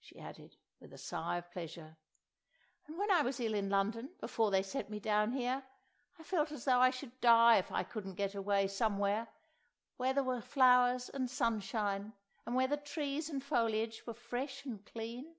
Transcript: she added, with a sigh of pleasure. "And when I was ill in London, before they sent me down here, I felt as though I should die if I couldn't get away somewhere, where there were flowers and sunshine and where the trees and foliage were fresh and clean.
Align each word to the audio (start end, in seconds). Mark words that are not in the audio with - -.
she 0.00 0.18
added, 0.18 0.56
with 0.80 0.92
a 0.92 0.98
sigh 0.98 1.38
of 1.38 1.48
pleasure. 1.52 1.96
"And 2.88 2.98
when 2.98 3.12
I 3.12 3.22
was 3.22 3.38
ill 3.38 3.54
in 3.54 3.68
London, 3.70 4.10
before 4.18 4.50
they 4.50 4.64
sent 4.64 4.90
me 4.90 4.98
down 4.98 5.30
here, 5.30 5.62
I 6.18 6.24
felt 6.24 6.50
as 6.50 6.64
though 6.64 6.80
I 6.80 6.90
should 6.90 7.20
die 7.20 7.58
if 7.58 7.70
I 7.70 7.84
couldn't 7.84 8.16
get 8.16 8.34
away 8.34 8.66
somewhere, 8.66 9.28
where 9.96 10.12
there 10.12 10.24
were 10.24 10.40
flowers 10.40 11.08
and 11.08 11.30
sunshine 11.30 12.14
and 12.44 12.56
where 12.56 12.66
the 12.66 12.76
trees 12.76 13.30
and 13.30 13.44
foliage 13.44 14.04
were 14.08 14.14
fresh 14.14 14.64
and 14.64 14.84
clean. 14.86 15.36